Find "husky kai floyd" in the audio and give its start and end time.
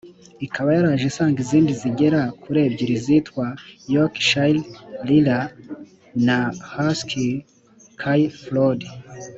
6.73-8.81